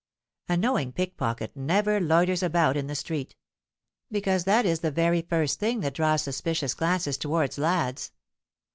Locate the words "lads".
7.59-8.11